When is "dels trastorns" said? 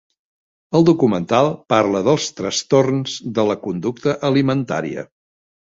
2.09-3.21